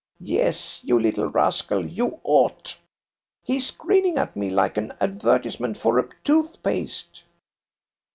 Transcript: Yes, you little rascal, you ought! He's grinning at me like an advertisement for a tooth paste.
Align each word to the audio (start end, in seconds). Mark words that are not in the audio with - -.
Yes, 0.23 0.79
you 0.83 0.99
little 0.99 1.27
rascal, 1.29 1.85
you 1.85 2.19
ought! 2.23 2.75
He's 3.43 3.69
grinning 3.69 4.17
at 4.17 4.35
me 4.35 4.49
like 4.49 4.75
an 4.77 4.93
advertisement 4.99 5.77
for 5.77 5.99
a 5.99 6.09
tooth 6.23 6.63
paste. 6.63 7.21